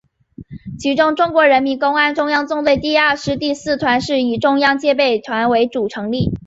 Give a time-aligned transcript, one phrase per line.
[0.79, 6.31] 其中中国人民公安中央纵队第二师第四团是以中央警备团为主成立。